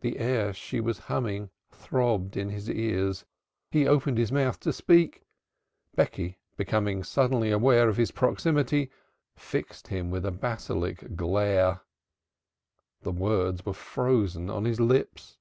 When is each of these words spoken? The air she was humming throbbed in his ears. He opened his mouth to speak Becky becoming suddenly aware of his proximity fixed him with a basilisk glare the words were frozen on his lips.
The 0.00 0.16
air 0.18 0.54
she 0.54 0.80
was 0.80 0.98
humming 0.98 1.50
throbbed 1.70 2.38
in 2.38 2.48
his 2.48 2.70
ears. 2.70 3.26
He 3.70 3.86
opened 3.86 4.16
his 4.16 4.32
mouth 4.32 4.58
to 4.60 4.72
speak 4.72 5.24
Becky 5.94 6.38
becoming 6.56 7.04
suddenly 7.04 7.50
aware 7.50 7.90
of 7.90 7.98
his 7.98 8.12
proximity 8.12 8.90
fixed 9.36 9.88
him 9.88 10.10
with 10.10 10.24
a 10.24 10.30
basilisk 10.30 11.02
glare 11.16 11.82
the 13.02 13.12
words 13.12 13.66
were 13.66 13.74
frozen 13.74 14.48
on 14.48 14.64
his 14.64 14.80
lips. 14.80 15.36